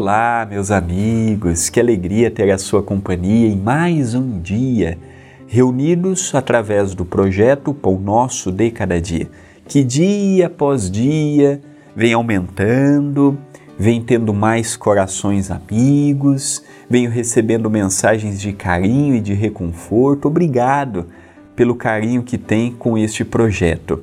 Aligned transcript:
Olá, 0.00 0.46
meus 0.48 0.70
amigos, 0.70 1.68
que 1.68 1.80
alegria 1.80 2.30
ter 2.30 2.48
a 2.52 2.56
sua 2.56 2.80
companhia 2.80 3.48
em 3.48 3.56
mais 3.56 4.14
um 4.14 4.40
dia, 4.40 4.96
reunidos 5.48 6.32
através 6.36 6.94
do 6.94 7.04
projeto 7.04 7.74
Pão 7.74 7.98
Nosso 7.98 8.52
de 8.52 8.70
Cada 8.70 9.00
Dia, 9.00 9.28
que 9.66 9.82
dia 9.82 10.46
após 10.46 10.88
dia 10.88 11.60
vem 11.96 12.12
aumentando, 12.12 13.36
vem 13.76 14.00
tendo 14.00 14.32
mais 14.32 14.76
corações 14.76 15.50
amigos, 15.50 16.62
venho 16.88 17.10
recebendo 17.10 17.68
mensagens 17.68 18.40
de 18.40 18.52
carinho 18.52 19.16
e 19.16 19.20
de 19.20 19.34
reconforto. 19.34 20.28
Obrigado 20.28 21.06
pelo 21.56 21.74
carinho 21.74 22.22
que 22.22 22.38
tem 22.38 22.70
com 22.70 22.96
este 22.96 23.24
projeto. 23.24 24.00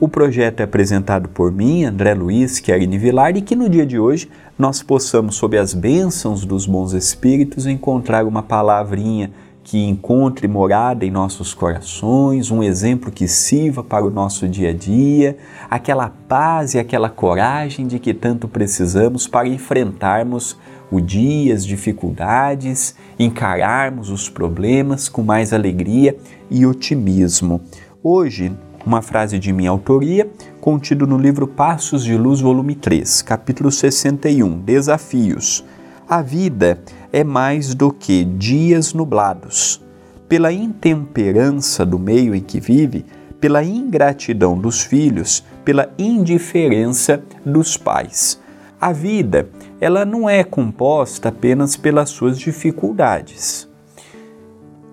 O 0.00 0.08
projeto 0.08 0.60
é 0.60 0.64
apresentado 0.64 1.28
por 1.28 1.52
mim, 1.52 1.84
André 1.84 2.14
Luiz 2.14 2.58
Querini 2.58 2.98
Vilar, 2.98 3.36
e 3.36 3.40
que 3.40 3.54
no 3.54 3.68
dia 3.68 3.86
de 3.86 3.98
hoje 3.98 4.28
nós 4.58 4.82
possamos, 4.82 5.34
sob 5.34 5.58
as 5.58 5.74
bênçãos 5.74 6.44
dos 6.44 6.66
bons 6.66 6.92
espíritos, 6.92 7.66
encontrar 7.66 8.24
uma 8.24 8.42
palavrinha 8.42 9.32
que 9.64 9.82
encontre 9.82 10.46
morada 10.46 11.06
em 11.06 11.10
nossos 11.10 11.54
corações, 11.54 12.50
um 12.50 12.62
exemplo 12.62 13.10
que 13.10 13.26
sirva 13.26 13.82
para 13.82 14.04
o 14.04 14.10
nosso 14.10 14.46
dia 14.46 14.70
a 14.70 14.72
dia, 14.74 15.38
aquela 15.70 16.10
paz 16.28 16.74
e 16.74 16.78
aquela 16.78 17.08
coragem 17.08 17.86
de 17.86 17.98
que 17.98 18.12
tanto 18.12 18.46
precisamos 18.46 19.26
para 19.26 19.48
enfrentarmos 19.48 20.56
o 20.90 21.00
dia, 21.00 21.54
as 21.54 21.64
dificuldades, 21.64 22.94
encararmos 23.18 24.10
os 24.10 24.28
problemas 24.28 25.08
com 25.08 25.22
mais 25.22 25.52
alegria 25.52 26.16
e 26.50 26.66
otimismo. 26.66 27.62
Hoje 28.02 28.52
uma 28.86 29.00
frase 29.00 29.38
de 29.38 29.52
minha 29.52 29.70
autoria, 29.70 30.30
contido 30.60 31.06
no 31.06 31.16
livro 31.16 31.46
Passos 31.46 32.04
de 32.04 32.16
Luz, 32.16 32.40
volume 32.40 32.74
3, 32.74 33.22
capítulo 33.22 33.70
61, 33.70 34.58
Desafios. 34.60 35.64
A 36.08 36.20
vida 36.20 36.78
é 37.12 37.24
mais 37.24 37.74
do 37.74 37.90
que 37.90 38.24
dias 38.24 38.92
nublados. 38.92 39.82
Pela 40.28 40.52
intemperança 40.52 41.84
do 41.84 41.98
meio 41.98 42.34
em 42.34 42.40
que 42.40 42.60
vive, 42.60 43.06
pela 43.40 43.64
ingratidão 43.64 44.58
dos 44.58 44.82
filhos, 44.82 45.44
pela 45.64 45.90
indiferença 45.98 47.22
dos 47.44 47.76
pais. 47.76 48.40
A 48.80 48.92
vida, 48.92 49.48
ela 49.80 50.04
não 50.04 50.28
é 50.28 50.44
composta 50.44 51.30
apenas 51.30 51.74
pelas 51.76 52.10
suas 52.10 52.38
dificuldades. 52.38 53.68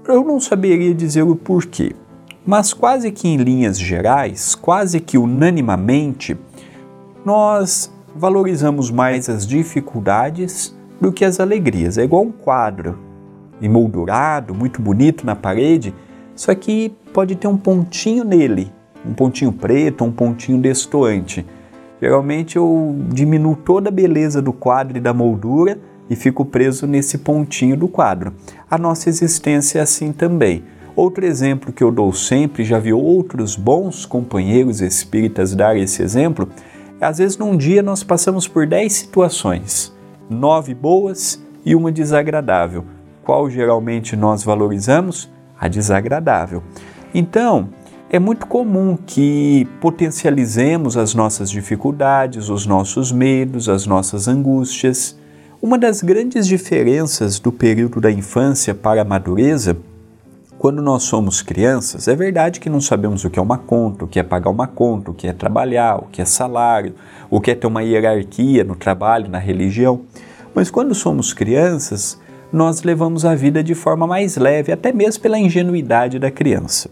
Eu 0.07 0.23
não 0.23 0.39
saberia 0.39 0.93
dizer 0.93 1.23
o 1.23 1.35
porquê, 1.35 1.93
mas 2.45 2.73
quase 2.73 3.11
que 3.11 3.27
em 3.27 3.37
linhas 3.37 3.79
gerais, 3.79 4.55
quase 4.55 4.99
que 4.99 5.17
unanimamente, 5.17 6.37
nós 7.23 7.91
valorizamos 8.15 8.89
mais 8.89 9.29
as 9.29 9.45
dificuldades 9.45 10.75
do 10.99 11.11
que 11.11 11.23
as 11.23 11.39
alegrias. 11.39 11.97
É 11.97 12.03
igual 12.03 12.23
um 12.23 12.31
quadro 12.31 12.97
emoldurado, 13.61 14.55
muito 14.55 14.81
bonito 14.81 15.25
na 15.25 15.35
parede, 15.35 15.93
só 16.35 16.53
que 16.55 16.91
pode 17.13 17.35
ter 17.35 17.47
um 17.47 17.57
pontinho 17.57 18.23
nele, 18.23 18.71
um 19.05 19.13
pontinho 19.13 19.51
preto, 19.51 20.03
um 20.03 20.11
pontinho 20.11 20.57
destoante. 20.59 21.45
Geralmente 22.01 22.55
eu 22.55 22.95
diminuo 23.09 23.55
toda 23.55 23.89
a 23.89 23.91
beleza 23.91 24.41
do 24.41 24.51
quadro 24.51 24.97
e 24.97 25.01
da 25.01 25.13
moldura 25.13 25.77
e 26.09 26.15
fico 26.15 26.43
preso 26.43 26.87
nesse 26.87 27.19
pontinho 27.19 27.77
do 27.77 27.87
quadro. 27.87 28.33
A 28.69 28.77
nossa 28.77 29.07
existência 29.07 29.77
é 29.77 29.81
assim 29.83 30.11
também. 30.11 30.63
Outro 30.95 31.25
exemplo 31.25 31.71
que 31.71 31.83
eu 31.83 31.91
dou 31.91 32.11
sempre, 32.11 32.65
já 32.65 32.77
vi 32.77 32.91
outros 32.91 33.55
bons 33.55 34.05
companheiros 34.05 34.81
espíritas 34.81 35.55
dar 35.55 35.77
esse 35.77 36.01
exemplo, 36.01 36.49
é 36.99 37.05
às 37.05 37.17
vezes 37.17 37.37
num 37.37 37.55
dia 37.55 37.81
nós 37.81 38.03
passamos 38.03 38.47
por 38.47 38.67
10 38.67 38.91
situações, 38.91 39.95
nove 40.29 40.73
boas 40.73 41.41
e 41.65 41.75
uma 41.75 41.91
desagradável. 41.91 42.83
Qual 43.23 43.49
geralmente 43.49 44.15
nós 44.15 44.43
valorizamos? 44.43 45.29
A 45.57 45.67
desagradável. 45.67 46.61
Então, 47.13 47.69
é 48.09 48.19
muito 48.19 48.45
comum 48.45 48.97
que 48.97 49.65
potencializemos 49.79 50.97
as 50.97 51.13
nossas 51.13 51.49
dificuldades, 51.49 52.49
os 52.49 52.65
nossos 52.65 53.11
medos, 53.11 53.69
as 53.69 53.85
nossas 53.85 54.27
angústias. 54.27 55.17
Uma 55.61 55.77
das 55.77 56.01
grandes 56.01 56.45
diferenças 56.47 57.39
do 57.39 57.51
período 57.51 58.01
da 58.01 58.11
infância 58.11 58.73
para 58.73 59.03
a 59.03 59.05
madureza 59.05 59.77
quando 60.61 60.79
nós 60.79 61.01
somos 61.01 61.41
crianças, 61.41 62.07
é 62.07 62.15
verdade 62.15 62.59
que 62.59 62.69
não 62.69 62.79
sabemos 62.79 63.25
o 63.25 63.31
que 63.31 63.39
é 63.39 63.41
uma 63.41 63.57
conta, 63.57 64.05
o 64.05 64.07
que 64.07 64.19
é 64.19 64.23
pagar 64.23 64.51
uma 64.51 64.67
conta, 64.67 65.09
o 65.09 65.13
que 65.15 65.27
é 65.27 65.33
trabalhar, 65.33 65.95
o 65.95 66.05
que 66.05 66.21
é 66.21 66.25
salário, 66.25 66.93
o 67.31 67.41
que 67.41 67.49
é 67.49 67.55
ter 67.55 67.65
uma 67.65 67.81
hierarquia 67.81 68.63
no 68.63 68.75
trabalho, 68.75 69.27
na 69.27 69.39
religião. 69.39 70.01
Mas 70.53 70.69
quando 70.69 70.93
somos 70.93 71.33
crianças, 71.33 72.21
nós 72.53 72.83
levamos 72.83 73.25
a 73.25 73.33
vida 73.33 73.63
de 73.63 73.73
forma 73.73 74.05
mais 74.05 74.37
leve, 74.37 74.71
até 74.71 74.93
mesmo 74.93 75.23
pela 75.23 75.39
ingenuidade 75.39 76.19
da 76.19 76.29
criança. 76.29 76.91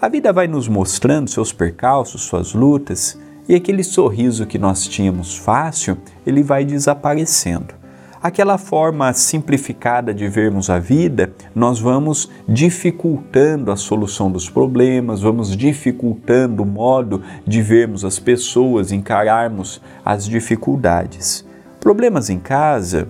A 0.00 0.08
vida 0.08 0.32
vai 0.32 0.48
nos 0.48 0.66
mostrando 0.66 1.28
seus 1.28 1.52
percalços, 1.52 2.22
suas 2.22 2.54
lutas, 2.54 3.20
e 3.46 3.54
aquele 3.54 3.84
sorriso 3.84 4.46
que 4.46 4.58
nós 4.58 4.88
tínhamos 4.88 5.36
fácil, 5.36 5.98
ele 6.26 6.42
vai 6.42 6.64
desaparecendo 6.64 7.83
aquela 8.24 8.56
forma 8.56 9.12
simplificada 9.12 10.14
de 10.14 10.26
vermos 10.28 10.70
a 10.70 10.78
vida, 10.78 11.30
nós 11.54 11.78
vamos 11.78 12.30
dificultando 12.48 13.70
a 13.70 13.76
solução 13.76 14.32
dos 14.32 14.48
problemas, 14.48 15.20
vamos 15.20 15.54
dificultando 15.54 16.62
o 16.62 16.66
modo 16.66 17.22
de 17.46 17.60
vermos 17.60 18.02
as 18.02 18.18
pessoas, 18.18 18.92
encararmos 18.92 19.78
as 20.02 20.24
dificuldades. 20.24 21.46
Problemas 21.78 22.30
em 22.30 22.38
casa, 22.38 23.06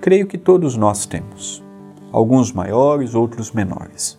creio 0.00 0.26
que 0.26 0.36
todos 0.36 0.76
nós 0.76 1.06
temos, 1.06 1.62
alguns 2.10 2.50
maiores, 2.50 3.14
outros 3.14 3.52
menores. 3.52 4.18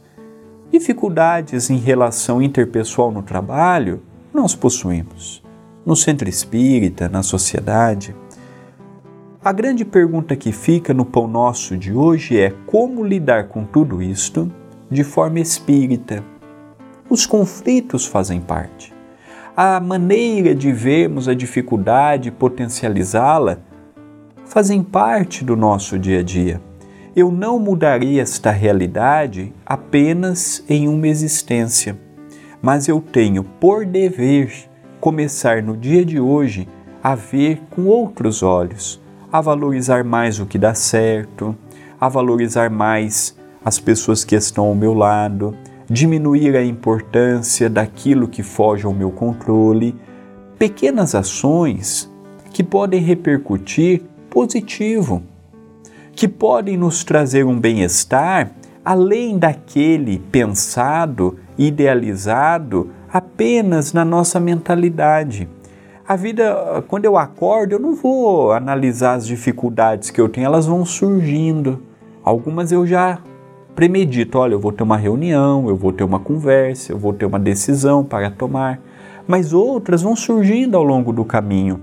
Dificuldades 0.71 1.69
em 1.69 1.77
relação 1.77 2.41
interpessoal 2.41 3.11
no 3.11 3.23
trabalho, 3.23 4.01
nós 4.33 4.55
possuímos. 4.55 5.43
No 5.85 5.97
centro 5.97 6.29
espírita, 6.29 7.09
na 7.09 7.21
sociedade, 7.23 8.15
a 9.43 9.51
grande 9.51 9.83
pergunta 9.83 10.37
que 10.37 10.53
fica 10.53 10.93
no 10.93 11.03
pão 11.03 11.27
nosso 11.27 11.75
de 11.75 11.91
hoje 11.91 12.39
é 12.39 12.53
como 12.65 13.03
lidar 13.03 13.49
com 13.49 13.65
tudo 13.65 14.01
isto 14.01 14.49
de 14.89 15.03
forma 15.03 15.37
espírita. 15.37 16.23
Os 17.09 17.25
conflitos 17.25 18.05
fazem 18.05 18.39
parte. 18.39 18.93
A 19.55 19.81
maneira 19.81 20.55
de 20.55 20.71
vermos 20.71 21.27
a 21.27 21.33
dificuldade 21.33 22.29
e 22.29 22.31
potencializá-la 22.31 23.57
fazem 24.45 24.81
parte 24.81 25.43
do 25.43 25.57
nosso 25.57 25.99
dia 25.99 26.21
a 26.21 26.23
dia. 26.23 26.61
Eu 27.13 27.29
não 27.29 27.59
mudaria 27.59 28.21
esta 28.21 28.49
realidade 28.49 29.51
apenas 29.65 30.63
em 30.69 30.87
uma 30.87 31.07
existência, 31.09 31.99
mas 32.61 32.87
eu 32.87 33.01
tenho 33.01 33.43
por 33.43 33.85
dever 33.85 34.53
começar 35.01 35.61
no 35.61 35.75
dia 35.75 36.05
de 36.05 36.17
hoje 36.17 36.65
a 37.03 37.13
ver 37.13 37.61
com 37.69 37.87
outros 37.87 38.41
olhos 38.41 39.02
a 39.33 39.41
valorizar 39.41 40.03
mais 40.03 40.39
o 40.39 40.45
que 40.45 40.59
dá 40.59 40.75
certo, 40.75 41.55
a 41.99 42.07
valorizar 42.07 42.69
mais 42.69 43.35
as 43.65 43.79
pessoas 43.79 44.23
que 44.23 44.35
estão 44.35 44.65
ao 44.65 44.75
meu 44.75 44.93
lado, 44.93 45.57
diminuir 45.89 46.55
a 46.55 46.63
importância 46.63 47.67
daquilo 47.67 48.27
que 48.27 48.43
foge 48.43 48.85
ao 48.85 48.93
meu 48.93 49.09
controle. 49.09 49.95
Pequenas 50.59 51.15
ações 51.15 52.07
que 52.51 52.63
podem 52.63 53.01
repercutir 53.01 54.03
positivo, 54.29 55.23
que 56.11 56.27
podem 56.27 56.77
nos 56.77 57.03
trazer 57.03 57.43
um 57.43 57.59
bem-estar 57.59 58.51
além 58.85 59.39
daquele 59.39 60.19
pensado, 60.31 61.39
idealizado 61.57 62.91
apenas 63.11 63.93
na 63.93 64.05
nossa 64.05 64.39
mentalidade 64.39 65.49
a 66.07 66.15
vida, 66.17 66.83
quando 66.87 67.05
eu 67.05 67.17
acordo, 67.17 67.73
eu 67.73 67.79
não 67.79 67.95
vou 67.95 68.51
analisar 68.51 69.13
as 69.13 69.25
dificuldades 69.25 70.09
que 70.09 70.19
eu 70.19 70.27
tenho, 70.27 70.45
elas 70.45 70.65
vão 70.65 70.85
surgindo. 70.85 71.81
Algumas 72.23 72.71
eu 72.71 72.85
já 72.85 73.19
premedito, 73.73 74.37
olha, 74.37 74.53
eu 74.53 74.59
vou 74.59 74.71
ter 74.71 74.83
uma 74.83 74.97
reunião, 74.97 75.67
eu 75.69 75.75
vou 75.75 75.93
ter 75.93 76.03
uma 76.03 76.19
conversa, 76.19 76.91
eu 76.91 76.97
vou 76.97 77.13
ter 77.13 77.25
uma 77.25 77.39
decisão 77.39 78.03
para 78.03 78.29
tomar. 78.29 78.79
Mas 79.25 79.53
outras 79.53 80.01
vão 80.01 80.15
surgindo 80.15 80.75
ao 80.75 80.83
longo 80.83 81.13
do 81.13 81.23
caminho. 81.23 81.79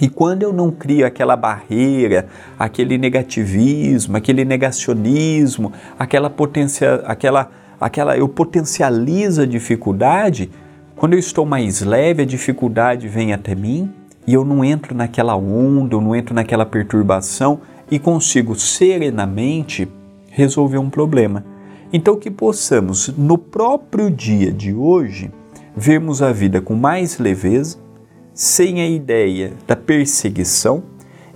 E 0.00 0.08
quando 0.08 0.42
eu 0.42 0.52
não 0.52 0.70
crio 0.70 1.06
aquela 1.06 1.36
barreira, 1.36 2.26
aquele 2.58 2.96
negativismo, 2.96 4.16
aquele 4.16 4.44
negacionismo, 4.44 5.72
aquela 5.98 6.30
potência, 6.30 6.94
aquela, 7.04 7.50
aquela 7.78 8.16
eu 8.16 8.26
potencializo 8.26 9.42
a 9.42 9.46
dificuldade, 9.46 10.50
quando 10.96 11.14
eu 11.14 11.18
estou 11.18 11.44
mais 11.44 11.80
leve, 11.80 12.22
a 12.22 12.26
dificuldade 12.26 13.08
vem 13.08 13.32
até 13.32 13.54
mim 13.54 13.92
e 14.26 14.34
eu 14.34 14.44
não 14.44 14.64
entro 14.64 14.94
naquela 14.94 15.36
onda, 15.36 15.94
eu 15.94 16.00
não 16.00 16.14
entro 16.14 16.34
naquela 16.34 16.64
perturbação 16.64 17.60
e 17.90 17.98
consigo 17.98 18.54
serenamente 18.54 19.88
resolver 20.30 20.78
um 20.78 20.88
problema. 20.88 21.44
Então, 21.92 22.16
que 22.16 22.30
possamos, 22.30 23.08
no 23.18 23.36
próprio 23.36 24.10
dia 24.10 24.50
de 24.50 24.72
hoje, 24.72 25.30
vermos 25.76 26.22
a 26.22 26.32
vida 26.32 26.60
com 26.60 26.74
mais 26.74 27.18
leveza, 27.18 27.78
sem 28.32 28.80
a 28.80 28.86
ideia 28.86 29.52
da 29.66 29.76
perseguição 29.76 30.82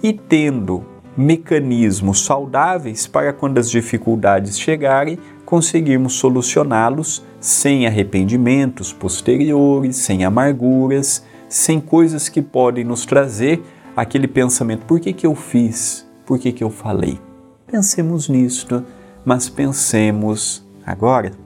e 0.03 0.13
tendo 0.13 0.83
mecanismos 1.17 2.25
saudáveis 2.25 3.07
para 3.07 3.33
quando 3.33 3.59
as 3.59 3.71
dificuldades 3.71 4.59
chegarem, 4.59 5.19
conseguirmos 5.45 6.15
solucioná-los 6.15 7.23
sem 7.47 7.87
arrependimentos 7.87 8.93
posteriores, 8.93 9.95
sem 9.95 10.25
amarguras, 10.25 11.25
sem 11.49 11.81
coisas 11.81 12.29
que 12.29 12.43
podem 12.43 12.83
nos 12.83 13.07
trazer 13.07 13.63
aquele 13.97 14.27
pensamento: 14.27 14.85
por 14.85 14.99
que, 14.99 15.13
que 15.13 15.25
eu 15.25 15.35
fiz? 15.37 16.05
Por 16.27 16.41
que, 16.41 16.51
que 16.51 16.65
eu 16.65 16.71
falei? 16.71 17.21
Pensemos 17.65 18.29
nisto, 18.29 18.85
mas 19.25 19.49
pensemos 19.49 20.67
agora 20.85 21.46